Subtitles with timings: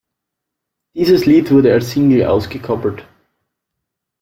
[0.95, 3.05] Dieses Lied wurde als Single ausgekoppelt.